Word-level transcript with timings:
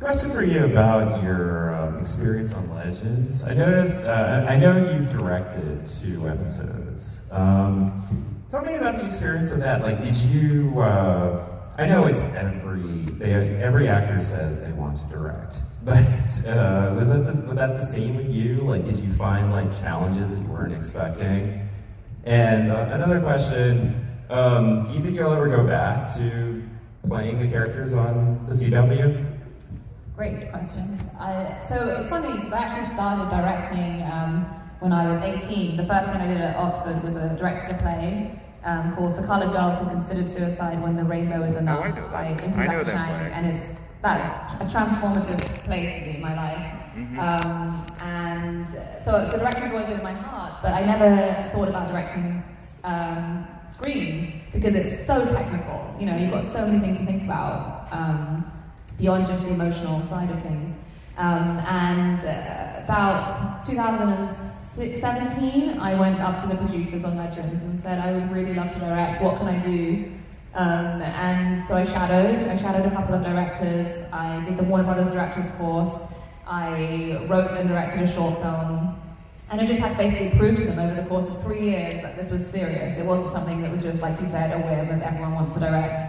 Question 0.00 0.32
for 0.32 0.42
you 0.42 0.64
about 0.64 1.22
your 1.22 1.72
um, 1.74 1.98
experience 1.98 2.52
on 2.52 2.68
Legends. 2.74 3.44
I 3.44 3.54
noticed, 3.54 4.04
uh, 4.04 4.44
I 4.48 4.56
know 4.56 4.76
you 4.76 5.06
directed 5.06 5.86
two 5.86 6.28
episodes. 6.28 7.20
Um, 7.30 8.42
tell 8.50 8.62
me 8.62 8.74
about 8.74 8.96
the 8.96 9.06
experience 9.06 9.52
of 9.52 9.60
that. 9.60 9.82
Like, 9.82 10.02
did 10.02 10.16
you? 10.16 10.80
Uh, 10.80 11.46
I 11.78 11.86
know 11.86 12.06
it's 12.06 12.22
every 12.22 12.82
they, 13.18 13.32
every 13.32 13.88
actor 13.88 14.20
says 14.20 14.60
they 14.60 14.72
want 14.72 14.98
to 14.98 15.04
direct, 15.06 15.62
but 15.84 16.02
uh, 16.46 16.94
was 16.98 17.08
that 17.08 17.24
the, 17.24 17.40
was 17.46 17.56
that 17.56 17.78
the 17.78 17.86
same 17.86 18.16
with 18.16 18.34
you? 18.34 18.56
Like, 18.58 18.84
did 18.84 18.98
you 18.98 19.12
find 19.12 19.52
like 19.52 19.70
challenges 19.80 20.30
that 20.30 20.40
you 20.40 20.46
weren't 20.48 20.74
expecting? 20.74 21.68
And 22.24 22.72
uh, 22.72 22.90
another 22.92 23.20
question: 23.20 24.08
um, 24.28 24.86
Do 24.86 24.92
you 24.92 25.00
think 25.00 25.14
you'll 25.14 25.32
ever 25.32 25.48
go 25.48 25.64
back 25.64 26.12
to 26.16 26.62
playing 27.06 27.40
the 27.40 27.48
characters 27.48 27.94
on 27.94 28.44
the 28.48 28.54
CW? 28.54 29.33
Great 30.16 30.48
questions. 30.52 31.02
I, 31.18 31.58
so 31.68 31.98
it's 31.98 32.08
funny 32.08 32.32
because 32.32 32.52
I 32.52 32.58
actually 32.58 32.94
started 32.94 33.28
directing 33.30 34.02
um, 34.02 34.44
when 34.78 34.92
I 34.92 35.10
was 35.10 35.20
18. 35.20 35.76
The 35.76 35.84
first 35.84 36.06
thing 36.06 36.20
I 36.20 36.26
did 36.28 36.40
at 36.40 36.54
Oxford 36.54 37.02
was 37.02 37.16
a 37.16 37.34
directed 37.36 37.74
a 37.74 37.78
play 37.78 38.38
um, 38.62 38.94
called 38.94 39.16
The 39.16 39.22
Colored 39.24 39.50
Girls 39.50 39.80
Who 39.80 39.86
Considered 39.86 40.32
Suicide 40.32 40.80
When 40.80 40.94
the 40.94 41.02
Rainbow 41.02 41.42
Is 41.42 41.56
Enough 41.56 41.98
oh, 41.98 42.08
by 42.12 42.32
Ntozake 42.32 42.84
Shange, 42.84 43.32
and 43.32 43.46
it's 43.46 43.64
that's 44.02 44.54
a 44.54 44.78
transformative 44.78 45.40
play 45.64 45.98
for 45.98 46.10
me 46.10 46.16
in 46.16 46.20
my 46.20 46.36
life. 46.36 46.82
Mm-hmm. 46.94 47.18
Um, 47.18 47.86
and 48.02 48.68
so, 48.68 49.28
so 49.28 49.38
directing 49.38 49.64
is 49.64 49.72
always 49.72 49.86
been 49.86 49.96
in 49.96 50.04
my 50.04 50.12
heart, 50.12 50.62
but 50.62 50.74
I 50.74 50.84
never 50.84 51.50
thought 51.50 51.68
about 51.68 51.88
directing 51.88 52.44
um, 52.84 53.48
screen 53.66 54.42
because 54.52 54.76
it's 54.76 55.04
so 55.04 55.26
technical. 55.26 55.96
You 55.98 56.06
know, 56.06 56.16
you've 56.16 56.30
got 56.30 56.44
so 56.44 56.66
many 56.68 56.78
things 56.78 56.98
to 56.98 57.04
think 57.04 57.24
about. 57.24 57.88
Beyond 58.98 59.26
just 59.26 59.44
the 59.44 59.50
emotional 59.50 60.02
side 60.06 60.30
of 60.30 60.40
things. 60.42 60.74
Um, 61.16 61.60
and 61.68 62.18
uh, 62.24 62.82
about 62.84 63.64
2017, 63.66 65.78
I 65.78 65.94
went 65.98 66.20
up 66.20 66.40
to 66.42 66.48
the 66.48 66.56
producers 66.56 67.04
on 67.04 67.16
Legends 67.16 67.62
and 67.62 67.80
said, 67.80 68.04
I 68.04 68.12
would 68.12 68.30
really 68.32 68.54
love 68.54 68.74
to 68.74 68.80
direct, 68.80 69.22
what 69.22 69.38
can 69.38 69.46
I 69.46 69.60
do? 69.60 70.10
Um, 70.54 71.02
and 71.02 71.62
so 71.62 71.76
I 71.76 71.84
shadowed, 71.84 72.42
I 72.48 72.56
shadowed 72.56 72.86
a 72.86 72.90
couple 72.90 73.14
of 73.14 73.22
directors, 73.22 74.02
I 74.12 74.42
did 74.44 74.56
the 74.56 74.64
Warner 74.64 74.82
Brothers 74.84 75.10
Directors 75.10 75.48
course, 75.52 76.02
I 76.46 77.24
wrote 77.28 77.52
and 77.52 77.68
directed 77.68 78.02
a 78.02 78.12
short 78.12 78.40
film, 78.40 79.00
and 79.50 79.60
I 79.60 79.66
just 79.66 79.80
had 79.80 79.92
to 79.92 79.98
basically 79.98 80.30
prove 80.38 80.56
to 80.56 80.64
them 80.64 80.78
over 80.78 80.94
the 81.00 81.06
course 81.08 81.26
of 81.26 81.42
three 81.42 81.70
years 81.70 81.94
that 81.94 82.16
this 82.16 82.30
was 82.30 82.46
serious. 82.46 82.96
It 82.98 83.04
wasn't 83.04 83.32
something 83.32 83.60
that 83.62 83.70
was 83.70 83.82
just, 83.82 84.00
like 84.00 84.18
you 84.20 84.28
said, 84.28 84.52
a 84.52 84.58
whim 84.58 84.90
and 84.90 85.02
everyone 85.02 85.34
wants 85.34 85.54
to 85.54 85.60
direct. 85.60 86.00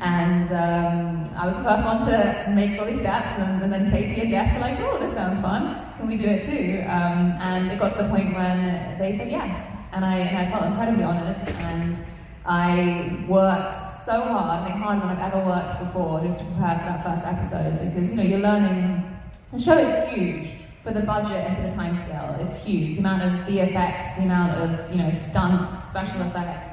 And 0.00 0.50
um, 0.50 1.34
I 1.36 1.46
was 1.46 1.56
the 1.56 1.62
first 1.62 1.84
one 1.84 2.04
to 2.06 2.50
make 2.54 2.78
all 2.80 2.86
these 2.86 3.00
steps, 3.00 3.38
and, 3.38 3.62
and, 3.62 3.72
then 3.72 3.90
Katie 3.90 4.20
and 4.22 4.30
Jess 4.30 4.52
were 4.54 4.60
like, 4.60 4.78
oh, 4.80 4.98
this 4.98 5.14
sounds 5.14 5.40
fun. 5.40 5.80
Can 5.96 6.08
we 6.08 6.16
do 6.16 6.26
it 6.26 6.44
too? 6.44 6.82
Um, 6.88 7.32
and 7.40 7.70
it 7.70 7.78
got 7.78 7.96
to 7.96 8.02
the 8.02 8.08
point 8.08 8.34
when 8.34 8.98
they 8.98 9.16
said 9.16 9.30
yes. 9.30 9.72
And 9.92 10.04
I, 10.04 10.18
and 10.18 10.36
I 10.36 10.50
felt 10.50 10.64
incredibly 10.64 11.04
honored. 11.04 11.36
And 11.48 11.98
I 12.44 13.24
worked 13.28 13.76
so 14.04 14.20
hard, 14.20 14.62
I 14.62 14.66
think 14.66 14.82
harder 14.82 15.00
than 15.00 15.16
I've 15.16 15.32
ever 15.32 15.44
worked 15.46 15.78
before, 15.78 16.20
just 16.24 16.38
to 16.40 16.44
prepare 16.44 16.78
for 16.78 16.84
that 16.84 17.04
first 17.04 17.26
episode. 17.26 17.94
Because, 17.94 18.10
you 18.10 18.16
know, 18.16 18.22
you're 18.22 18.40
learning, 18.40 19.04
the 19.52 19.60
show 19.60 19.78
is 19.78 20.12
huge 20.12 20.48
for 20.82 20.92
the 20.92 21.00
budget 21.00 21.46
and 21.46 21.56
for 21.56 21.62
the 21.62 21.74
time 21.74 21.96
scale. 22.04 22.36
It's 22.40 22.62
huge. 22.62 22.96
The 22.96 23.00
amount 23.00 23.22
of 23.22 23.46
VFX, 23.46 24.16
the 24.16 24.24
amount 24.24 24.58
of, 24.58 24.90
you 24.90 24.98
know, 24.98 25.10
stunts, 25.10 25.70
special 25.88 26.20
effects, 26.22 26.68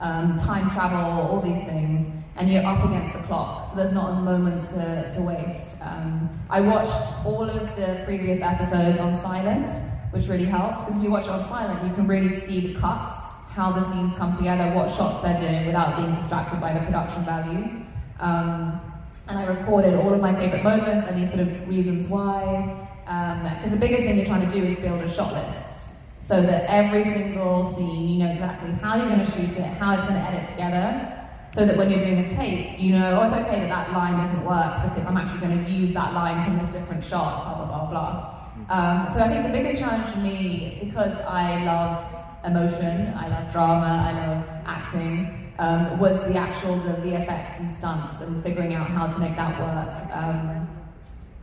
um, 0.00 0.36
time 0.36 0.70
travel, 0.70 1.28
all 1.28 1.40
these 1.40 1.64
things 1.64 2.06
and 2.38 2.52
you're 2.52 2.64
up 2.64 2.84
against 2.84 3.12
the 3.12 3.20
clock, 3.20 3.70
so 3.70 3.76
there's 3.76 3.92
not 3.92 4.10
a 4.10 4.20
moment 4.20 4.64
to, 4.66 5.10
to 5.14 5.22
waste. 5.22 5.76
Um, 5.80 6.28
I 6.50 6.60
watched 6.60 7.24
all 7.24 7.48
of 7.48 7.76
the 7.76 8.02
previous 8.04 8.40
episodes 8.40 9.00
on 9.00 9.18
silent, 9.20 9.70
which 10.12 10.28
really 10.28 10.44
helped, 10.44 10.80
because 10.80 10.96
if 10.96 11.02
you 11.02 11.10
watch 11.10 11.24
it 11.24 11.30
on 11.30 11.44
silent, 11.44 11.82
you 11.86 11.94
can 11.94 12.06
really 12.06 12.38
see 12.38 12.72
the 12.72 12.78
cuts, 12.78 13.16
how 13.50 13.72
the 13.72 13.82
scenes 13.90 14.12
come 14.14 14.36
together, 14.36 14.70
what 14.74 14.90
shots 14.94 15.22
they're 15.22 15.38
doing 15.38 15.66
without 15.66 15.96
being 15.96 16.14
distracted 16.14 16.60
by 16.60 16.74
the 16.74 16.80
production 16.80 17.24
value. 17.24 17.64
Um, 18.20 18.80
and 19.28 19.38
I 19.38 19.46
recorded 19.46 19.94
all 19.94 20.12
of 20.12 20.20
my 20.20 20.34
favorite 20.34 20.62
moments, 20.62 21.06
and 21.06 21.16
any 21.16 21.26
sort 21.26 21.40
of 21.40 21.68
reasons 21.68 22.06
why, 22.06 22.86
because 23.04 23.64
um, 23.64 23.70
the 23.70 23.76
biggest 23.76 24.02
thing 24.02 24.16
you're 24.16 24.26
trying 24.26 24.46
to 24.46 24.54
do 24.54 24.62
is 24.62 24.76
build 24.76 25.00
a 25.00 25.12
shot 25.12 25.32
list 25.32 25.62
so 26.26 26.42
that 26.42 26.68
every 26.68 27.04
single 27.04 27.72
scene, 27.76 28.08
you 28.08 28.18
know 28.18 28.32
exactly 28.32 28.72
how 28.82 28.96
you're 28.96 29.08
going 29.08 29.24
to 29.24 29.30
shoot 29.30 29.56
it, 29.56 29.66
how 29.78 29.94
it's 29.94 30.02
going 30.02 30.14
to 30.14 30.20
edit 30.20 30.48
together, 30.50 31.25
so 31.54 31.64
that 31.64 31.76
when 31.76 31.90
you're 31.90 31.98
doing 31.98 32.18
a 32.18 32.28
take, 32.28 32.78
you 32.78 32.92
know, 32.92 33.18
oh, 33.20 33.24
it's 33.24 33.34
okay 33.34 33.60
that 33.60 33.68
that 33.68 33.92
line 33.92 34.18
doesn't 34.18 34.44
work 34.44 34.82
because 34.82 35.06
I'm 35.06 35.16
actually 35.16 35.40
going 35.40 35.64
to 35.64 35.70
use 35.70 35.92
that 35.92 36.12
line 36.12 36.44
from 36.44 36.58
this 36.58 36.68
different 36.68 37.04
shot, 37.04 37.44
blah, 37.44 37.64
blah, 37.64 37.86
blah, 37.86 37.90
blah. 37.90 38.36
Um, 38.68 39.08
so 39.12 39.20
I 39.20 39.28
think 39.28 39.46
the 39.46 39.52
biggest 39.52 39.78
challenge 39.78 40.12
for 40.12 40.18
me, 40.18 40.78
because 40.82 41.18
I 41.20 41.64
love 41.64 42.04
emotion, 42.44 43.14
I 43.14 43.28
love 43.28 43.52
drama, 43.52 44.04
I 44.08 44.26
love 44.26 44.44
acting, 44.66 45.52
um, 45.58 45.98
was 45.98 46.20
the 46.22 46.36
actual 46.36 46.76
the 46.76 46.92
VFX 46.92 47.60
and 47.60 47.70
stunts 47.70 48.20
and 48.20 48.42
figuring 48.42 48.74
out 48.74 48.88
how 48.88 49.06
to 49.06 49.18
make 49.18 49.36
that 49.36 49.58
work. 49.60 50.16
Um, 50.16 50.75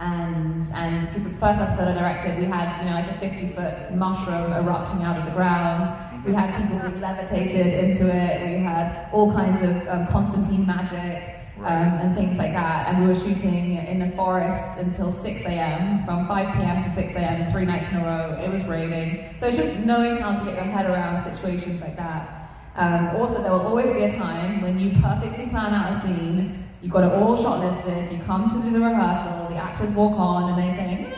and 0.03 0.65
and 0.73 1.07
because 1.07 1.23
the 1.23 1.37
first 1.37 1.59
episode 1.59 1.87
I 1.87 1.93
directed, 1.93 2.37
we 2.37 2.45
had 2.45 2.77
you 2.79 2.89
know 2.89 2.95
like 2.95 3.09
a 3.09 3.19
50 3.19 3.55
foot 3.55 3.95
mushroom 3.95 4.51
erupting 4.51 5.01
out 5.03 5.17
of 5.17 5.25
the 5.25 5.31
ground. 5.31 5.81
We 6.25 6.33
had 6.33 6.55
people 6.57 6.79
being 6.89 7.01
levitated 7.01 7.73
into 7.73 8.07
it. 8.07 8.57
We 8.57 8.63
had 8.63 9.09
all 9.11 9.31
kinds 9.31 9.61
of 9.61 9.87
um, 9.87 10.07
Constantine 10.07 10.65
magic 10.65 11.35
um, 11.59 11.99
and 12.01 12.15
things 12.15 12.37
like 12.37 12.53
that. 12.53 12.87
And 12.87 13.01
we 13.01 13.07
were 13.07 13.19
shooting 13.19 13.77
in 13.77 13.99
the 13.99 14.15
forest 14.15 14.79
until 14.79 15.11
6 15.11 15.41
a.m. 15.41 16.05
from 16.05 16.27
5 16.27 16.55
p.m. 16.55 16.81
to 16.83 16.89
6 16.89 17.15
a.m. 17.15 17.51
three 17.51 17.65
nights 17.65 17.91
in 17.91 17.97
a 17.97 18.05
row. 18.05 18.41
It 18.41 18.49
was 18.51 18.63
raining, 18.63 19.35
so 19.39 19.47
it's 19.47 19.57
just 19.57 19.77
knowing 19.79 20.17
how 20.17 20.37
to 20.37 20.45
get 20.45 20.55
your 20.55 20.65
head 20.65 20.89
around 20.89 21.23
situations 21.23 21.81
like 21.81 21.95
that. 21.97 22.39
Um, 22.75 23.15
also, 23.17 23.41
there 23.41 23.51
will 23.51 23.67
always 23.67 23.91
be 23.91 24.03
a 24.03 24.11
time 24.11 24.61
when 24.61 24.79
you 24.79 24.99
perfectly 25.01 25.47
plan 25.47 25.73
out 25.73 25.93
a 25.93 26.01
scene 26.01 26.62
You've 26.83 26.91
got 26.91 27.05
it 27.05 27.13
all 27.13 27.37
shortlisted. 27.37 28.11
You 28.11 28.21
come 28.25 28.49
to 28.49 28.61
do 28.61 28.71
the 28.77 28.81
rehearsal. 28.81 29.47
The 29.47 29.55
actors 29.55 29.89
walk 29.91 30.19
on 30.19 30.51
and 30.51 30.57
they 30.61 30.75
say, 30.75 30.83
eh, 30.83 31.15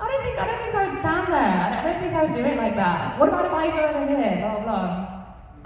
"I 0.00 0.08
don't 0.08 0.22
think 0.24 0.38
I 0.38 0.46
don't 0.46 0.62
think 0.62 0.74
I 0.74 0.88
would 0.88 0.98
stand 0.98 1.26
there. 1.28 1.78
I 1.78 1.82
don't 1.84 2.00
think 2.00 2.14
I 2.14 2.22
would 2.24 2.32
do 2.32 2.40
it 2.40 2.56
like 2.56 2.76
that. 2.76 3.18
What 3.18 3.28
about 3.28 3.44
if 3.44 3.52
I 3.52 3.66
go 3.68 3.82
over 3.88 4.06
here?" 4.06 4.36
Blah 4.40 4.64
blah. 4.64 5.06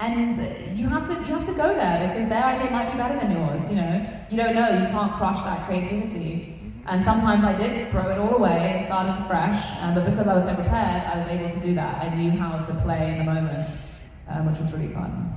And 0.01 0.77
you 0.77 0.89
have 0.89 1.07
to 1.07 1.13
you 1.25 1.33
have 1.33 1.45
to 1.45 1.53
go 1.53 1.73
there 1.73 2.09
because 2.09 2.27
their 2.27 2.43
idea 2.43 2.69
might 2.69 2.91
be 2.91 2.97
better 2.97 3.17
than 3.17 3.31
yours. 3.31 3.61
You 3.69 3.77
know, 3.77 4.05
you 4.29 4.35
don't 4.35 4.53
know. 4.53 4.67
You 4.67 4.87
can't 4.87 5.13
crush 5.13 5.41
that 5.45 5.65
creativity. 5.65 6.51
And 6.85 7.01
sometimes 7.05 7.45
I 7.45 7.53
did 7.53 7.89
throw 7.89 8.09
it 8.09 8.17
all 8.19 8.35
away 8.35 8.75
and 8.75 8.85
started 8.85 9.25
fresh. 9.27 9.63
Um, 9.79 9.95
but 9.95 10.05
because 10.05 10.27
I 10.27 10.35
was 10.35 10.43
so 10.43 10.53
prepared, 10.53 11.03
I 11.07 11.17
was 11.19 11.27
able 11.29 11.49
to 11.49 11.59
do 11.65 11.73
that. 11.75 12.03
I 12.03 12.13
knew 12.13 12.31
how 12.31 12.57
to 12.57 12.73
play 12.83 13.13
in 13.13 13.19
the 13.19 13.23
moment, 13.23 13.69
um, 14.27 14.45
which 14.45 14.59
was 14.59 14.73
really 14.73 14.89
fun. 14.89 15.34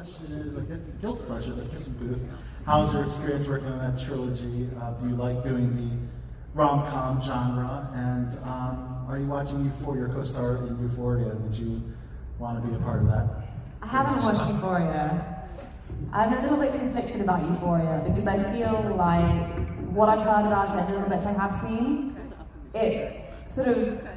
Question 0.00 0.32
is 0.48 0.56
a 0.56 0.62
guilty 1.02 1.22
pleasure, 1.24 1.52
the 1.52 1.66
kissing 1.66 1.92
booth. 1.98 2.24
How's 2.64 2.90
your 2.90 3.04
experience 3.04 3.46
working 3.46 3.68
on 3.68 3.78
that 3.80 4.02
trilogy? 4.02 4.66
Uh, 4.80 4.92
do 4.92 5.08
you 5.08 5.14
like 5.14 5.44
doing 5.44 5.76
the 5.76 6.58
rom 6.58 6.88
com 6.88 7.20
genre? 7.20 7.86
And 7.92 8.34
um, 8.38 9.04
are 9.06 9.18
you 9.18 9.26
watching 9.26 9.62
Euphoria, 9.62 10.06
your 10.06 10.08
co 10.08 10.24
star 10.24 10.56
in 10.56 10.80
Euphoria? 10.80 11.34
Would 11.34 11.54
you 11.54 11.82
want 12.38 12.62
to 12.62 12.66
be 12.66 12.74
a 12.74 12.78
part 12.78 13.02
of 13.02 13.08
that? 13.08 13.28
I 13.82 13.88
haven't 13.88 14.24
watched 14.24 14.50
Euphoria. 14.50 15.46
I'm 16.14 16.32
a 16.32 16.40
little 16.40 16.56
bit 16.56 16.72
conflicted 16.72 17.20
about 17.20 17.42
Euphoria 17.42 18.02
because 18.02 18.26
I 18.26 18.42
feel 18.54 18.94
like 18.96 19.68
what 19.90 20.08
I've 20.08 20.20
heard 20.20 20.46
about 20.46 20.70
it, 20.70 20.86
the 20.86 20.94
little 20.94 21.10
bits 21.10 21.26
I 21.26 21.32
have 21.32 21.60
seen, 21.60 22.16
it 22.72 23.22
sort 23.44 23.68
of. 23.68 24.08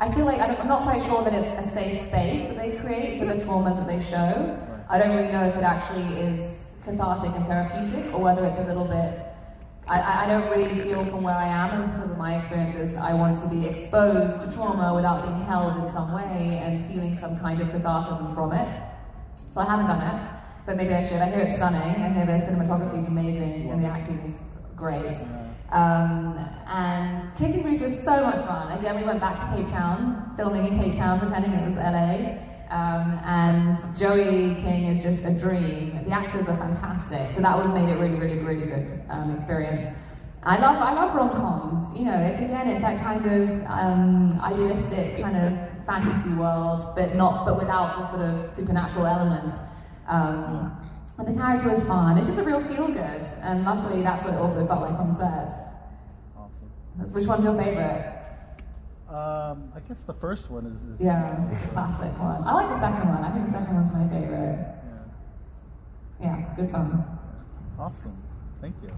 I 0.00 0.12
feel 0.14 0.26
like 0.26 0.40
I'm 0.40 0.68
not 0.68 0.82
quite 0.82 1.02
sure 1.02 1.24
that 1.24 1.34
it's 1.34 1.66
a 1.66 1.68
safe 1.68 2.00
space 2.00 2.46
that 2.46 2.56
they 2.56 2.76
create 2.76 3.18
for 3.18 3.26
the 3.26 3.34
traumas 3.34 3.78
that 3.78 3.88
they 3.88 4.00
show. 4.00 4.56
I 4.88 4.96
don't 4.96 5.16
really 5.16 5.32
know 5.32 5.44
if 5.44 5.56
it 5.56 5.64
actually 5.64 6.04
is 6.20 6.70
cathartic 6.84 7.34
and 7.34 7.44
therapeutic 7.46 8.14
or 8.14 8.20
whether 8.20 8.44
it's 8.44 8.58
a 8.60 8.64
little 8.64 8.84
bit. 8.84 9.20
I, 9.88 10.24
I 10.24 10.28
don't 10.28 10.48
really 10.50 10.68
feel 10.82 11.04
from 11.06 11.24
where 11.24 11.34
I 11.34 11.48
am 11.48 11.82
and 11.82 11.92
because 11.92 12.10
of 12.10 12.16
my 12.16 12.36
experiences 12.36 12.94
I 12.94 13.12
want 13.12 13.38
to 13.38 13.48
be 13.48 13.66
exposed 13.66 14.38
to 14.40 14.52
trauma 14.52 14.94
without 14.94 15.26
being 15.26 15.40
held 15.40 15.84
in 15.84 15.92
some 15.92 16.12
way 16.12 16.60
and 16.62 16.86
feeling 16.88 17.16
some 17.16 17.36
kind 17.40 17.60
of 17.60 17.68
catharsis 17.70 18.18
from 18.34 18.52
it. 18.52 18.72
So 19.50 19.60
I 19.60 19.64
haven't 19.64 19.86
done 19.86 20.00
it, 20.00 20.40
but 20.64 20.76
maybe 20.76 20.94
I 20.94 21.02
should. 21.02 21.18
I 21.18 21.28
hear 21.28 21.40
it's 21.40 21.56
stunning. 21.56 22.04
I 22.04 22.12
hear 22.12 22.24
the 22.24 22.34
cinematography 22.34 22.98
is 22.98 23.06
amazing 23.06 23.70
and 23.70 23.82
the 23.82 23.88
acting 23.88 24.18
is 24.18 24.44
great. 24.76 25.16
Um, 25.70 26.38
and 26.66 27.28
Kissing 27.36 27.62
Booth 27.62 27.80
was 27.82 28.02
so 28.02 28.24
much 28.24 28.40
fun. 28.46 28.76
Again, 28.78 28.96
we 28.96 29.04
went 29.04 29.20
back 29.20 29.38
to 29.38 29.44
Cape 29.54 29.66
Town, 29.66 30.32
filming 30.36 30.66
in 30.66 30.80
Cape 30.80 30.94
Town, 30.94 31.18
pretending 31.18 31.52
it 31.52 31.66
was 31.66 31.76
LA. 31.76 32.38
Um, 32.70 33.18
and 33.24 33.76
Joey 33.96 34.54
King 34.56 34.86
is 34.86 35.02
just 35.02 35.24
a 35.24 35.30
dream. 35.30 36.04
The 36.04 36.10
actors 36.10 36.48
are 36.48 36.56
fantastic, 36.56 37.30
so 37.30 37.40
that 37.40 37.56
was 37.56 37.68
made 37.68 37.88
it 37.88 37.98
really, 37.98 38.16
really, 38.16 38.38
really 38.38 38.66
good 38.66 39.02
um, 39.08 39.34
experience. 39.34 39.94
I 40.42 40.58
love, 40.58 40.76
I 40.76 40.92
love 40.92 41.14
rom-coms. 41.14 41.98
You 41.98 42.06
know, 42.06 42.20
it's 42.20 42.38
again, 42.38 42.68
it's 42.68 42.82
that 42.82 43.00
kind 43.00 43.24
of 43.26 43.70
um, 43.70 44.40
idealistic 44.40 45.20
kind 45.20 45.36
of 45.36 45.84
fantasy 45.86 46.30
world, 46.30 46.84
but 46.94 47.14
not, 47.14 47.44
but 47.44 47.58
without 47.58 47.98
the 47.98 48.08
sort 48.08 48.22
of 48.22 48.52
supernatural 48.52 49.06
element. 49.06 49.56
But 51.18 51.26
the 51.26 51.34
character 51.34 51.68
was 51.68 51.82
fun. 51.82 52.16
It's 52.16 52.28
just 52.28 52.38
a 52.38 52.44
real 52.44 52.60
feel 52.62 52.86
good, 52.86 53.26
and 53.42 53.64
luckily 53.64 54.02
that's 54.02 54.24
what 54.24 54.34
it 54.34 54.36
also 54.38 54.64
felt 54.68 54.82
like 54.82 54.98
on 55.00 55.10
set. 55.12 55.48
Awesome. 56.36 57.12
Which 57.12 57.26
one's 57.26 57.42
your 57.42 57.56
favorite? 57.56 58.14
Um, 59.08 59.72
I 59.74 59.80
guess 59.88 60.04
the 60.04 60.14
first 60.14 60.48
one 60.48 60.66
is. 60.66 60.84
is 60.84 61.00
Yeah, 61.00 61.34
classic 61.72 62.16
one. 62.20 62.44
I 62.44 62.54
like 62.54 62.68
the 62.68 62.78
second 62.78 63.08
one. 63.08 63.24
I 63.24 63.32
think 63.32 63.46
the 63.46 63.58
second 63.58 63.74
one's 63.74 63.92
my 63.92 64.06
favorite. 64.08 64.58
yeah. 66.20 66.36
Yeah, 66.38 66.44
it's 66.44 66.54
good 66.54 66.70
fun. 66.70 67.04
Awesome. 67.80 68.16
Thank 68.60 68.76
you. 68.84 68.90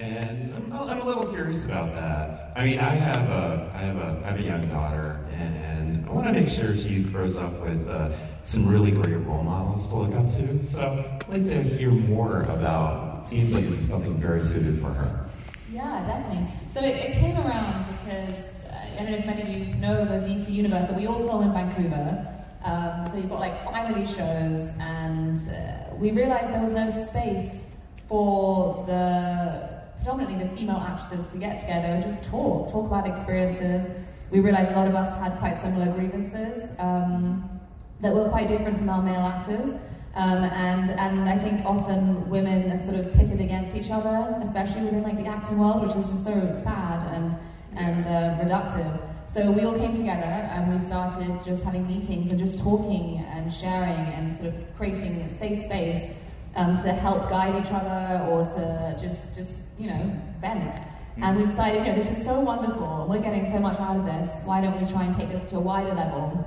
And 0.00 0.54
I'm, 0.54 0.72
I'm 0.72 1.00
a 1.02 1.04
little 1.04 1.26
curious 1.26 1.66
about 1.66 1.94
that. 1.94 2.52
I 2.56 2.64
mean, 2.64 2.78
I 2.78 2.94
have 2.94 3.28
a, 3.28 3.70
I 3.74 3.80
have 3.80 3.96
a, 3.98 4.22
I 4.24 4.30
have 4.30 4.40
a 4.40 4.42
young 4.42 4.66
daughter, 4.70 5.20
and 5.32 6.06
I 6.08 6.10
want 6.10 6.26
to 6.26 6.32
make 6.32 6.48
sure 6.48 6.74
she 6.74 7.02
grows 7.02 7.36
up 7.36 7.52
with 7.60 7.86
uh, 7.86 8.10
some 8.40 8.66
really 8.66 8.92
great 8.92 9.16
role 9.26 9.42
models 9.42 9.86
to 9.88 9.96
look 9.96 10.14
up 10.14 10.26
to. 10.36 10.64
So 10.64 11.04
I'd 11.20 11.28
like 11.28 11.44
to 11.44 11.62
hear 11.62 11.90
more 11.90 12.44
about. 12.44 13.26
Seems 13.26 13.52
like 13.52 13.66
it'd 13.66 13.84
something 13.84 14.18
very 14.18 14.42
suited 14.42 14.80
for 14.80 14.88
her. 14.88 15.26
Yeah, 15.70 16.02
definitely. 16.06 16.50
So 16.70 16.80
it, 16.82 16.96
it 16.96 17.12
came 17.18 17.36
around 17.36 17.84
because 17.98 18.64
uh, 18.64 18.86
I 18.94 19.02
don't 19.02 19.12
know 19.12 19.18
if 19.18 19.26
many 19.26 19.42
of 19.42 19.48
you 19.48 19.74
know 19.74 20.06
the 20.06 20.26
DC 20.26 20.50
universe. 20.50 20.88
So 20.88 20.94
we 20.94 21.06
all 21.08 21.26
film 21.26 21.42
in 21.42 21.52
Vancouver. 21.52 22.26
Um, 22.64 23.06
so 23.06 23.16
you've 23.16 23.28
got 23.28 23.40
like 23.40 23.64
five 23.64 23.94
shows, 24.08 24.72
and 24.80 25.36
uh, 25.36 25.94
we 25.96 26.10
realized 26.10 26.54
there 26.54 26.62
was 26.62 26.72
no 26.72 26.90
space 26.90 27.66
for 28.08 28.84
the 28.86 29.79
predominantly 30.00 30.42
the 30.42 30.56
female 30.56 30.78
actresses 30.78 31.26
to 31.26 31.36
get 31.36 31.60
together 31.60 31.88
and 31.88 32.02
just 32.02 32.24
talk, 32.24 32.70
talk 32.70 32.86
about 32.86 33.06
experiences. 33.06 33.92
We 34.30 34.40
realized 34.40 34.72
a 34.72 34.74
lot 34.74 34.88
of 34.88 34.94
us 34.94 35.14
had 35.18 35.38
quite 35.38 35.60
similar 35.60 35.92
grievances 35.92 36.70
um, 36.78 37.60
that 38.00 38.14
were 38.14 38.28
quite 38.30 38.48
different 38.48 38.78
from 38.78 38.88
our 38.88 39.02
male 39.02 39.20
actors. 39.20 39.70
Um, 40.14 40.44
and, 40.44 40.90
and 40.90 41.28
I 41.28 41.38
think 41.38 41.64
often 41.66 42.28
women 42.30 42.72
are 42.72 42.78
sort 42.78 42.96
of 42.96 43.12
pitted 43.12 43.42
against 43.42 43.76
each 43.76 43.90
other, 43.90 44.38
especially 44.42 44.82
within 44.82 45.02
like 45.02 45.16
the 45.16 45.26
acting 45.26 45.58
world, 45.58 45.82
which 45.86 45.94
is 45.94 46.08
just 46.08 46.24
so 46.24 46.54
sad 46.54 47.02
and, 47.14 47.36
and 47.76 48.06
uh, 48.06 48.42
reductive. 48.42 49.02
So 49.26 49.50
we 49.52 49.64
all 49.64 49.76
came 49.76 49.92
together 49.92 50.22
and 50.22 50.72
we 50.72 50.80
started 50.80 51.44
just 51.44 51.62
having 51.62 51.86
meetings 51.86 52.30
and 52.30 52.38
just 52.38 52.58
talking 52.58 53.18
and 53.28 53.52
sharing 53.52 54.06
and 54.14 54.34
sort 54.34 54.48
of 54.48 54.76
creating 54.76 55.20
a 55.20 55.34
safe 55.34 55.60
space 55.60 56.14
um, 56.56 56.76
to 56.76 56.92
help 56.92 57.28
guide 57.30 57.64
each 57.64 57.72
other 57.72 58.24
or 58.30 58.44
to 58.44 58.96
just, 59.00 59.36
just 59.36 59.58
you 59.78 59.88
know, 59.88 60.12
vent. 60.40 60.76
And 61.22 61.38
we 61.38 61.44
decided, 61.44 61.84
you 61.84 61.92
know, 61.92 61.94
this 61.94 62.10
is 62.10 62.24
so 62.24 62.40
wonderful, 62.40 63.02
and 63.02 63.10
we're 63.10 63.20
getting 63.22 63.44
so 63.44 63.58
much 63.58 63.78
out 63.78 63.96
of 63.96 64.06
this. 64.06 64.38
Why 64.44 64.60
don't 64.60 64.80
we 64.80 64.90
try 64.90 65.04
and 65.04 65.14
take 65.14 65.28
this 65.28 65.44
to 65.50 65.56
a 65.56 65.60
wider 65.60 65.92
level 65.94 66.46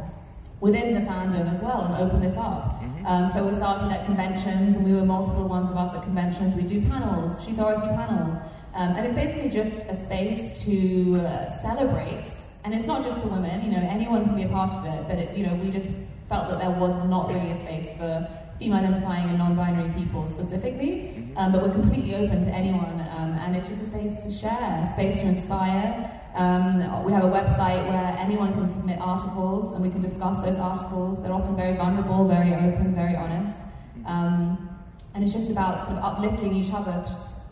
within 0.61 0.93
the 0.95 1.01
fandom 1.01 1.51
as 1.51 1.61
well 1.61 1.81
and 1.85 1.95
open 2.03 2.21
this 2.21 2.37
up? 2.37 2.81
Um, 3.05 3.29
so 3.29 3.45
we 3.45 3.53
started 3.53 3.91
at 3.91 4.05
conventions, 4.05 4.75
and 4.75 4.83
we 4.85 4.93
were 4.93 5.05
multiple 5.05 5.47
ones 5.47 5.69
of 5.69 5.77
us 5.77 5.93
at 5.93 6.03
conventions. 6.03 6.55
We 6.55 6.63
do 6.63 6.81
panels, 6.89 7.43
She 7.43 7.51
Authority 7.51 7.87
panels, 7.87 8.37
um, 8.73 8.95
and 8.95 9.05
it's 9.05 9.13
basically 9.13 9.49
just 9.49 9.85
a 9.87 9.95
space 9.95 10.63
to 10.65 11.17
uh, 11.17 11.45
celebrate. 11.45 12.33
And 12.63 12.73
it's 12.73 12.85
not 12.85 13.03
just 13.03 13.19
for 13.21 13.27
women, 13.27 13.63
you 13.63 13.71
know, 13.71 13.85
anyone 13.89 14.25
can 14.25 14.35
be 14.35 14.43
a 14.43 14.47
part 14.47 14.71
of 14.71 14.85
it. 14.85 15.07
But 15.07 15.19
it, 15.19 15.37
you 15.37 15.45
know, 15.45 15.53
we 15.55 15.69
just 15.69 15.91
felt 16.29 16.49
that 16.49 16.59
there 16.59 16.71
was 16.71 17.03
not 17.09 17.27
really 17.27 17.51
a 17.51 17.55
space 17.55 17.89
for 17.97 18.27
female 18.63 18.79
identifying 18.79 19.27
and 19.27 19.37
non-binary 19.37 19.91
people 19.93 20.25
specifically, 20.25 21.11
um, 21.35 21.51
but 21.51 21.61
we're 21.61 21.73
completely 21.73 22.15
open 22.15 22.41
to 22.41 22.49
anyone, 22.49 22.95
um, 23.17 23.31
and 23.41 23.55
it's 23.55 23.67
just 23.67 23.81
a 23.81 23.85
space 23.85 24.23
to 24.23 24.31
share, 24.31 24.81
a 24.81 24.87
space 24.87 25.19
to 25.21 25.27
inspire. 25.27 26.09
Um, 26.35 27.03
we 27.03 27.11
have 27.11 27.25
a 27.25 27.27
website 27.27 27.85
where 27.89 28.15
anyone 28.17 28.53
can 28.53 28.69
submit 28.69 28.99
articles, 29.01 29.73
and 29.73 29.83
we 29.83 29.89
can 29.89 29.99
discuss 29.99 30.41
those 30.45 30.57
articles. 30.57 31.21
They're 31.21 31.33
often 31.33 31.57
very 31.57 31.75
vulnerable, 31.75 32.25
very 32.25 32.53
open, 32.53 32.95
very 32.95 33.17
honest, 33.17 33.61
um, 34.05 34.69
and 35.13 35.23
it's 35.23 35.33
just 35.33 35.51
about 35.51 35.85
sort 35.85 35.97
of 35.97 36.03
uplifting 36.03 36.55
each 36.55 36.73
other. 36.73 37.05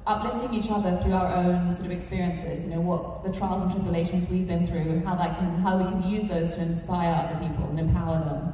Uplifting 0.08 0.52
each 0.56 0.72
other 0.72 0.98
through 0.98 1.14
our 1.14 1.32
own 1.36 1.70
sort 1.70 1.86
of 1.86 1.92
experiences, 1.92 2.64
you 2.64 2.72
know, 2.72 2.82
what 2.82 3.24
the 3.24 3.32
trials 3.32 3.62
and 3.62 3.72
tribulations 3.72 4.28
we've 4.30 4.48
been 4.48 4.66
through, 4.66 4.80
and 4.80 5.06
how 5.06 5.14
that 5.14 5.38
can, 5.38 5.56
how 5.58 5.78
we 5.78 5.84
can 5.92 6.02
use 6.02 6.26
those 6.26 6.56
to 6.56 6.62
inspire 6.62 7.14
other 7.14 7.38
people 7.48 7.66
and 7.70 7.80
empower 7.80 8.18
them 8.18 8.52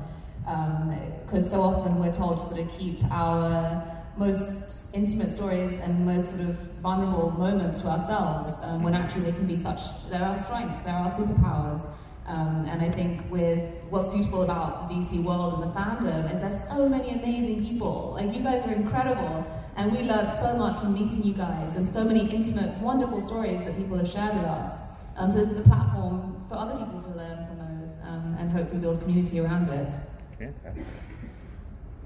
because 1.26 1.46
um, 1.46 1.52
so 1.52 1.62
often 1.62 2.00
we're 2.00 2.14
told 2.14 2.38
to 2.38 2.44
sort 2.44 2.60
of 2.60 2.70
keep 2.80 3.04
our 3.12 3.84
most 4.16 4.96
intimate 4.96 5.28
stories 5.28 5.74
and 5.80 6.06
most 6.06 6.36
sort 6.36 6.50
of 6.50 6.56
vulnerable 6.82 7.32
moments 7.32 7.82
to 7.82 7.88
ourselves 7.88 8.54
um, 8.64 8.82
when 8.82 8.94
actually 8.94 9.22
they 9.22 9.34
can 9.34 9.46
be 9.46 9.58
such 9.58 9.82
they're 10.10 10.24
our 10.24 10.38
strength 10.38 10.84
they're 10.86 10.96
our 10.96 11.12
superpowers. 11.12 11.86
Um, 12.26 12.66
and 12.70 12.82
I 12.82 12.90
think 12.90 13.30
with 13.32 13.60
what's 13.90 14.10
beautiful 14.10 14.42
about 14.42 14.88
the 14.88 14.96
DC 14.96 15.24
world 15.24 15.54
and 15.54 15.64
the 15.64 15.80
fandom 15.80 16.34
is 16.34 16.42
there's 16.42 16.68
so 16.68 16.88
many 16.90 17.12
amazing 17.12 17.66
people. 17.66 18.14
Like 18.16 18.36
you 18.36 18.44
guys 18.44 18.66
are 18.66 18.74
incredible. 18.74 19.46
And 19.78 19.92
we 19.92 20.00
learned 20.00 20.32
so 20.40 20.58
much 20.58 20.78
from 20.80 20.94
meeting 20.94 21.24
you 21.24 21.34
guys 21.34 21.76
and 21.76 21.88
so 21.88 22.04
many 22.04 22.30
intimate 22.30 22.76
wonderful 22.80 23.22
stories 23.22 23.64
that 23.64 23.78
people 23.78 23.98
have 23.98 24.08
shared 24.08 24.36
with 24.36 24.46
us. 24.46 24.82
Um, 25.16 25.32
so 25.32 25.38
this 25.38 25.52
is 25.52 25.60
a 25.60 25.70
platform 25.70 26.44
for 26.50 26.56
other 26.56 26.78
people 26.78 27.02
to 27.02 27.10
learn 27.10 27.46
from 27.48 27.58
those 27.60 27.98
um, 28.04 28.36
and 28.40 28.52
hopefully 28.52 28.82
build 28.82 29.00
community 29.02 29.40
around 29.40 29.70
it 29.70 29.90
Fantastic. 30.40 30.86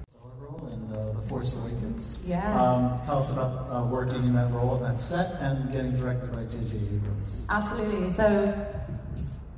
Solid 0.07 0.39
role 0.39 0.69
in 0.71 0.95
uh, 0.95 1.11
The 1.13 1.27
Force 1.27 1.55
Awakens. 1.55 2.21
Yeah. 2.25 2.61
Um, 2.61 2.99
tell 3.05 3.19
us 3.19 3.31
about 3.31 3.69
uh, 3.69 3.85
working 3.85 4.23
in 4.23 4.33
that 4.35 4.51
role 4.51 4.75
and 4.75 4.85
that 4.85 5.01
set 5.01 5.33
and 5.41 5.71
getting 5.73 5.95
directed 5.95 6.31
by 6.31 6.45
J.J. 6.45 6.77
Abrams. 6.77 7.45
Absolutely. 7.49 8.09
So, 8.09 8.45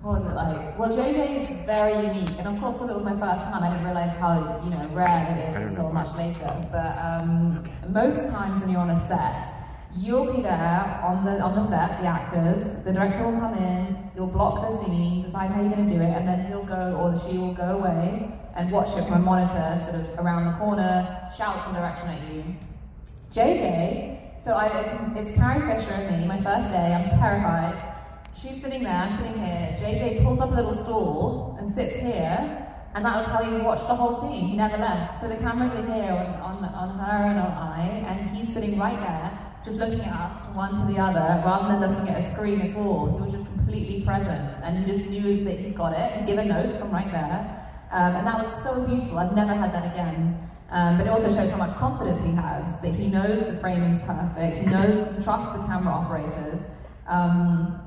what 0.01 0.19
was 0.19 0.25
it 0.25 0.35
like? 0.35 0.77
Well, 0.77 0.89
JJ 0.89 1.41
is 1.41 1.49
very 1.65 2.07
unique, 2.07 2.37
and 2.37 2.47
of 2.47 2.59
course, 2.59 2.73
because 2.75 2.89
it 2.89 2.95
was 2.95 3.03
my 3.03 3.17
first 3.17 3.47
time, 3.47 3.63
I 3.63 3.69
didn't 3.69 3.85
realize 3.85 4.13
how 4.17 4.61
you 4.63 4.69
know 4.69 4.89
rare 4.91 5.23
it 5.31 5.49
is 5.49 5.55
until 5.55 5.93
much 5.93 6.13
later. 6.17 6.49
But 6.71 6.97
um, 6.97 7.69
most 7.87 8.29
times 8.29 8.59
when 8.59 8.71
you're 8.71 8.81
on 8.81 8.89
a 8.89 8.99
set, 8.99 9.41
you'll 9.97 10.31
be 10.33 10.41
there 10.41 11.01
on 11.03 11.23
the 11.25 11.39
on 11.41 11.55
the 11.55 11.63
set, 11.63 12.01
the 12.01 12.07
actors. 12.07 12.73
The 12.83 12.93
director 12.93 13.23
will 13.23 13.39
come 13.39 13.53
in, 13.55 14.11
you'll 14.15 14.27
block 14.27 14.67
the 14.67 14.77
scene, 14.83 15.21
decide 15.21 15.51
how 15.51 15.61
you're 15.61 15.71
going 15.71 15.87
to 15.87 15.93
do 15.93 16.01
it, 16.01 16.09
and 16.09 16.27
then 16.27 16.45
he'll 16.45 16.63
go 16.63 16.95
or 16.99 17.15
she 17.17 17.37
will 17.37 17.53
go 17.53 17.79
away 17.79 18.31
and 18.55 18.71
watch 18.71 18.95
it 18.97 19.03
from 19.05 19.13
a 19.13 19.19
monitor, 19.19 19.79
sort 19.83 19.95
of 19.95 20.19
around 20.19 20.51
the 20.51 20.57
corner, 20.57 21.29
shout 21.35 21.63
some 21.63 21.73
direction 21.73 22.07
at 22.09 22.33
you. 22.33 22.43
JJ, 23.31 24.41
so 24.41 24.51
I, 24.51 24.67
it's, 24.81 25.29
it's 25.29 25.37
Carrie 25.37 25.61
Fisher 25.75 25.91
and 25.91 26.21
me, 26.21 26.27
my 26.27 26.39
first 26.41 26.69
day, 26.69 26.93
I'm 26.93 27.09
terrified. 27.09 27.83
She's 28.33 28.61
sitting 28.61 28.83
there, 28.83 28.93
I'm 28.93 29.17
sitting 29.17 29.37
here. 29.37 29.75
JJ 29.79 30.23
pulls 30.23 30.39
up 30.39 30.51
a 30.51 30.53
little 30.53 30.73
stool 30.73 31.55
and 31.59 31.69
sits 31.69 31.97
here, 31.97 32.67
and 32.95 33.05
that 33.05 33.15
was 33.15 33.25
how 33.25 33.43
he 33.43 33.57
watched 33.57 33.87
the 33.87 33.95
whole 33.95 34.13
scene. 34.13 34.47
He 34.47 34.55
never 34.55 34.77
left. 34.77 35.19
So 35.19 35.27
the 35.27 35.37
cameras 35.37 35.71
are 35.71 35.85
here 35.85 36.11
on, 36.11 36.63
on, 36.63 36.65
on 36.65 36.99
her 36.99 37.29
and 37.29 37.39
on 37.39 37.51
I, 37.51 38.05
and 38.07 38.29
he's 38.29 38.53
sitting 38.53 38.77
right 38.77 38.99
there, 38.99 39.52
just 39.63 39.77
looking 39.77 40.01
at 40.01 40.13
us 40.13 40.45
from 40.45 40.55
one 40.55 40.75
to 40.75 40.93
the 40.93 40.99
other, 40.99 41.41
rather 41.45 41.79
than 41.79 41.89
looking 41.89 42.09
at 42.09 42.19
a 42.19 42.29
screen 42.29 42.61
at 42.61 42.75
all. 42.75 43.15
He 43.17 43.23
was 43.23 43.31
just 43.31 43.45
completely 43.45 44.01
present, 44.01 44.57
and 44.63 44.77
he 44.77 44.85
just 44.85 45.05
knew 45.05 45.43
that 45.45 45.59
he 45.59 45.69
got 45.69 45.93
it. 45.93 46.11
He'd 46.17 46.25
give 46.25 46.37
a 46.37 46.45
note 46.45 46.79
from 46.79 46.91
right 46.91 47.09
there. 47.11 47.59
Um, 47.91 48.15
and 48.15 48.27
that 48.27 48.43
was 48.43 48.63
so 48.63 48.81
beautiful. 48.81 49.19
I've 49.19 49.35
never 49.35 49.53
had 49.53 49.73
that 49.73 49.93
again. 49.93 50.37
Um, 50.69 50.97
but 50.97 51.05
it 51.05 51.09
also 51.11 51.29
shows 51.29 51.51
how 51.51 51.57
much 51.57 51.73
confidence 51.75 52.23
he 52.23 52.31
has, 52.31 52.75
that 52.81 52.93
he 52.93 53.07
knows 53.07 53.45
the 53.45 53.53
framing's 53.59 54.01
perfect, 54.01 54.55
he 54.55 54.65
knows, 54.65 54.95
he 54.95 55.23
trusts 55.23 55.55
the 55.55 55.63
camera 55.67 55.93
operators. 55.93 56.65
Um, 57.05 57.79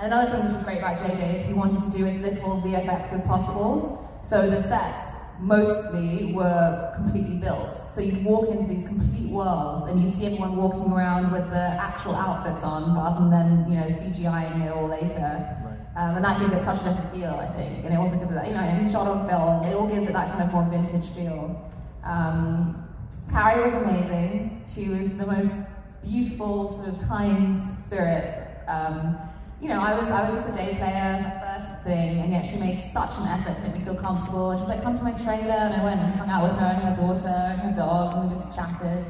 another 0.00 0.28
thing 0.30 0.44
which 0.44 0.52
was 0.52 0.64
great 0.64 0.78
about 0.78 0.98
JJ 0.98 1.36
is 1.36 1.46
he 1.46 1.52
wanted 1.52 1.80
to 1.80 1.96
do 1.96 2.04
as 2.04 2.20
little 2.20 2.60
VFX 2.60 3.12
as 3.12 3.22
possible. 3.22 4.20
So 4.24 4.50
the 4.50 4.60
sets 4.60 5.14
mostly 5.42 6.32
were 6.32 6.92
completely 6.94 7.36
built. 7.36 7.74
So 7.74 8.00
you'd 8.00 8.24
walk 8.24 8.48
into 8.48 8.66
these 8.66 8.84
complete 8.84 9.28
worlds 9.28 9.88
and 9.88 10.02
you'd 10.02 10.14
see 10.14 10.26
everyone 10.26 10.56
walking 10.56 10.90
around 10.92 11.32
with 11.32 11.50
the 11.50 11.56
actual 11.58 12.14
outfits 12.14 12.62
on 12.62 12.94
rather 12.94 13.28
than, 13.28 13.70
you 13.70 13.78
know, 13.78 13.86
CGIing 13.86 14.66
it 14.66 14.72
all 14.72 14.88
later. 14.88 15.58
Um, 15.96 16.16
and 16.16 16.24
that 16.24 16.40
gives 16.40 16.52
it 16.52 16.62
such 16.62 16.80
a 16.80 16.84
different 16.84 17.12
feel, 17.12 17.34
I 17.34 17.48
think. 17.54 17.84
And 17.84 17.92
it 17.92 17.96
also 17.96 18.16
gives 18.16 18.30
it 18.30 18.34
that, 18.34 18.46
you 18.46 18.54
know, 18.54 18.60
and 18.60 18.90
shot 18.90 19.08
on 19.08 19.28
film, 19.28 19.64
it 19.64 19.74
all 19.74 19.88
gives 19.88 20.06
it 20.06 20.12
that 20.12 20.30
kind 20.30 20.42
of 20.42 20.52
more 20.52 20.64
vintage 20.70 21.10
feel. 21.10 21.70
Um, 22.04 22.88
Carrie 23.30 23.62
was 23.64 23.74
amazing. 23.74 24.62
She 24.66 24.88
was 24.88 25.10
the 25.10 25.26
most 25.26 25.60
beautiful, 26.02 26.72
sort 26.72 26.88
of 26.88 27.00
kind 27.08 27.56
spirit. 27.56 28.48
Um, 28.68 29.16
you 29.60 29.68
know, 29.68 29.80
I 29.80 29.94
was 29.98 30.10
I 30.10 30.24
was 30.24 30.34
just 30.34 30.48
a 30.48 30.52
day 30.52 30.74
player, 30.74 31.40
thing, 31.84 32.20
and 32.20 32.32
yet 32.32 32.44
she 32.46 32.56
made 32.56 32.80
such 32.80 33.18
an 33.18 33.26
effort 33.26 33.56
to 33.56 33.62
make 33.62 33.78
me 33.78 33.84
feel 33.84 33.94
comfortable. 33.94 34.50
And 34.50 34.58
she 34.58 34.62
was 34.62 34.68
like, 34.68 34.82
"Come 34.82 34.96
to 34.96 35.04
my 35.04 35.12
trailer," 35.12 35.60
and 35.66 35.74
I 35.74 35.84
went 35.84 36.00
and 36.00 36.14
hung 36.14 36.28
out 36.28 36.42
with 36.42 36.58
her 36.58 36.66
and 36.66 36.82
her 36.82 36.94
daughter 36.94 37.28
and 37.28 37.60
her 37.62 37.72
dog, 37.72 38.14
and 38.14 38.30
we 38.30 38.36
just 38.36 38.54
chatted. 38.54 39.06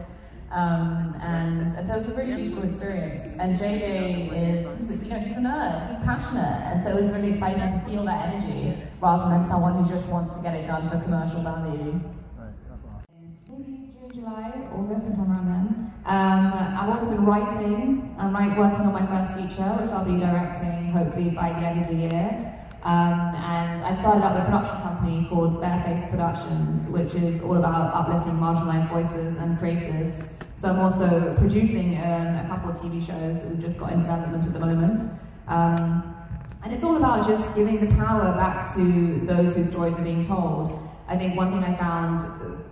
Um, 0.52 1.14
and, 1.22 1.72
and 1.76 1.86
so 1.86 1.94
it 1.94 1.96
was 1.96 2.08
a 2.08 2.14
really 2.14 2.34
beautiful 2.34 2.62
experience. 2.64 3.20
And 3.38 3.56
JJ 3.56 4.32
is, 4.36 4.90
you 5.02 5.08
know, 5.08 5.18
he's 5.18 5.36
a 5.36 5.40
nerd, 5.40 5.88
he's 5.88 6.04
passionate, 6.04 6.60
and 6.66 6.82
so 6.82 6.90
it 6.90 7.02
was 7.02 7.10
really 7.10 7.30
exciting 7.30 7.72
to 7.72 7.80
feel 7.86 8.04
that 8.04 8.28
energy 8.28 8.76
rather 9.00 9.30
than 9.30 9.46
someone 9.46 9.82
who 9.82 9.88
just 9.88 10.10
wants 10.10 10.36
to 10.36 10.42
get 10.42 10.54
it 10.54 10.66
done 10.66 10.90
for 10.90 11.00
commercial 11.00 11.40
value. 11.40 11.98
Right, 12.36 12.52
that's 12.68 12.84
awesome. 12.84 13.08
Maybe 13.48 13.88
June, 13.94 14.10
July, 14.12 14.68
August, 14.74 15.04
sometime 15.04 15.30
around. 15.30 15.41
Um, 16.04 16.52
I've 16.52 16.88
also 16.88 17.10
been 17.10 17.24
writing. 17.24 18.14
I'm 18.18 18.32
like 18.32 18.58
working 18.58 18.86
on 18.86 18.92
my 18.92 19.06
first 19.06 19.34
feature, 19.34 19.70
which 19.78 19.90
I'll 19.90 20.04
be 20.04 20.18
directing 20.18 20.88
hopefully 20.90 21.30
by 21.30 21.50
the 21.50 21.66
end 21.66 21.80
of 21.80 21.86
the 21.86 21.94
year. 21.94 22.58
Um, 22.82 23.36
and 23.36 23.80
I 23.82 23.94
started 24.00 24.24
up 24.24 24.36
a 24.36 24.44
production 24.44 24.82
company 24.82 25.26
called 25.28 25.62
Bareface 25.62 26.10
Productions, 26.10 26.88
which 26.88 27.14
is 27.14 27.40
all 27.40 27.56
about 27.56 27.94
uplifting 27.94 28.32
marginalized 28.32 28.88
voices 28.88 29.36
and 29.36 29.56
creatives. 29.58 30.26
So 30.56 30.70
I'm 30.70 30.80
also 30.80 31.36
producing 31.38 31.98
um, 31.98 32.34
a 32.34 32.46
couple 32.48 32.72
of 32.72 32.78
TV 32.78 33.04
shows 33.06 33.40
that 33.40 33.50
we've 33.50 33.60
just 33.60 33.78
got 33.78 33.92
in 33.92 34.00
development 34.00 34.44
at 34.44 34.52
the 34.52 34.58
moment. 34.58 35.02
Um, 35.46 36.16
and 36.64 36.72
it's 36.72 36.82
all 36.82 36.96
about 36.96 37.28
just 37.28 37.54
giving 37.54 37.78
the 37.78 37.94
power 37.94 38.32
back 38.32 38.74
to 38.74 39.20
those 39.24 39.54
whose 39.54 39.68
stories 39.68 39.94
are 39.94 40.02
being 40.02 40.24
told. 40.24 40.88
I 41.06 41.16
think 41.16 41.36
one 41.36 41.52
thing 41.52 41.62
I 41.62 41.76
found 41.76 42.22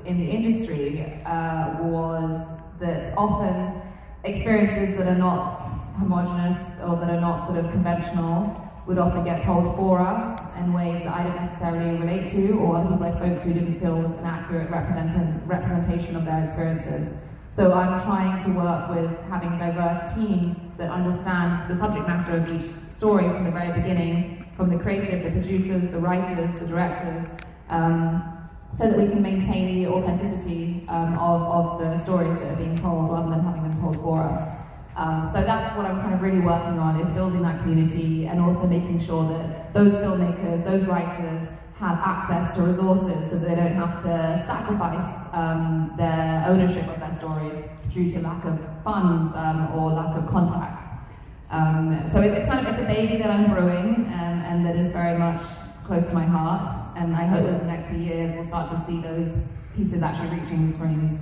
in 0.05 0.19
the 0.19 0.29
industry 0.29 1.05
uh, 1.25 1.77
was 1.81 2.41
that 2.81 3.17
often 3.17 3.81
experiences 4.25 4.97
that 4.99 5.07
are 5.07 5.19
not 5.19 5.51
homogenous 5.99 6.81
or 6.81 6.97
that 6.97 7.11
are 7.11 7.21
not 7.21 7.47
sort 7.47 7.59
of 7.59 7.71
conventional 7.71 8.67
would 8.87 8.99
often 8.99 9.23
get 9.23 9.41
told 9.41 9.77
for 9.77 10.01
us 10.01 10.41
in 10.57 10.73
ways 10.73 11.03
that 11.05 11.15
I 11.15 11.23
didn't 11.23 11.43
necessarily 11.43 11.99
relate 11.99 12.27
to 12.29 12.53
or 12.59 12.77
other 12.77 12.91
people 12.91 13.07
I 13.07 13.13
spoke 13.13 13.41
to 13.41 13.53
didn't 13.53 13.79
feel 13.79 14.01
was 14.01 14.13
an 14.13 14.25
accurate 14.25 14.71
represent- 14.71 15.43
representation 15.47 16.17
of 16.17 16.25
their 16.25 16.43
experiences. 16.43 17.15
So 17.51 17.73
I'm 17.73 18.01
trying 18.03 18.41
to 18.45 18.51
work 18.59 18.91
with 18.91 19.11
having 19.29 19.57
diverse 19.59 20.15
teams 20.15 20.59
that 20.79 20.91
understand 20.91 21.71
the 21.71 21.75
subject 21.75 22.09
matter 22.09 22.37
of 22.37 22.49
each 22.49 22.63
story 22.63 23.25
from 23.25 23.45
the 23.45 23.51
very 23.51 23.73
beginning, 23.73 24.47
from 24.57 24.71
the 24.71 24.79
creative, 24.79 25.23
the 25.23 25.31
producers, 25.31 25.91
the 25.91 25.99
writers, 25.99 26.55
the 26.61 26.67
directors, 26.67 27.29
um, 27.69 28.40
so 28.77 28.89
that 28.89 28.97
we 28.99 29.07
can 29.07 29.21
maintain 29.21 29.83
the 29.83 29.91
authenticity 29.91 30.85
um, 30.89 31.19
of, 31.19 31.43
of 31.43 31.81
the 31.81 31.97
stories 31.97 32.35
that 32.35 32.53
are 32.53 32.57
being 32.57 32.77
told 32.77 33.11
rather 33.11 33.31
than 33.31 33.41
having 33.41 33.63
them 33.63 33.79
told 33.81 33.97
for 33.97 34.23
us. 34.23 34.61
Um, 34.97 35.29
so 35.33 35.43
that's 35.43 35.77
what 35.77 35.87
I'm 35.87 36.01
kind 36.01 36.15
of 36.15 36.21
really 36.21 36.41
working 36.41 36.79
on 36.79 37.01
is 37.01 37.09
building 37.11 37.43
that 37.43 37.61
community 37.61 38.27
and 38.27 38.41
also 38.41 38.67
making 38.67 38.99
sure 39.01 39.29
that 39.29 39.73
those 39.73 39.93
filmmakers, 39.93 40.65
those 40.65 40.85
writers 40.85 41.49
have 41.77 41.99
access 42.05 42.55
to 42.55 42.63
resources 42.63 43.31
so 43.31 43.39
they 43.39 43.55
don't 43.55 43.73
have 43.73 43.97
to 44.03 44.43
sacrifice 44.47 45.29
um, 45.33 45.93
their 45.97 46.45
ownership 46.47 46.87
of 46.89 47.01
their 47.01 47.13
stories 47.13 47.65
due 47.89 48.11
to 48.11 48.21
lack 48.21 48.45
of 48.45 48.59
funds 48.85 49.33
um, 49.35 49.73
or 49.75 49.93
lack 49.93 50.15
of 50.17 50.27
contacts. 50.27 50.85
Um, 51.51 52.07
so 52.11 52.21
it, 52.21 52.33
it's 52.33 52.47
kind 52.47 52.67
of 52.67 52.75
it's 52.75 52.83
a 52.83 52.87
baby 52.87 53.17
that 53.17 53.31
I'm 53.31 53.51
brewing 53.51 54.07
um, 54.07 54.43
and 54.45 54.67
that 54.67 54.77
is 54.77 54.91
very 54.91 55.19
much 55.19 55.41
close 55.91 56.07
to 56.07 56.15
my 56.15 56.25
heart 56.25 56.69
and 56.97 57.17
I 57.17 57.25
hope 57.25 57.43
that 57.43 57.55
in 57.55 57.59
the 57.59 57.65
next 57.65 57.87
few 57.87 57.99
years 57.99 58.31
we'll 58.31 58.45
start 58.45 58.71
to 58.71 58.79
see 58.79 59.01
those 59.01 59.49
pieces 59.75 60.05
actually 60.05 60.39
reaching 60.39 60.69
the 60.69 60.73
screens. 60.73 61.19